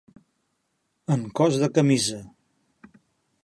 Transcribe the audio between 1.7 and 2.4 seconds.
camisa.